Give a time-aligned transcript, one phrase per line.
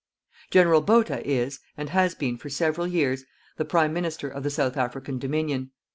[0.49, 3.23] General Botha is, and has been for several years,
[3.57, 5.69] the Prime Minister of the South African Dominion.